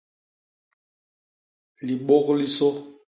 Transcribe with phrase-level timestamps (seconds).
[1.87, 2.67] Libôk li sô.